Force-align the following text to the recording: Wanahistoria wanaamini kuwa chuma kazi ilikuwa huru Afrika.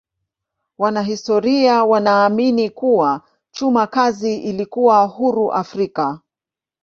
Wanahistoria 0.77 1.83
wanaamini 1.85 2.69
kuwa 2.69 3.21
chuma 3.51 3.87
kazi 3.87 4.37
ilikuwa 4.37 5.03
huru 5.05 5.53
Afrika. 5.53 6.19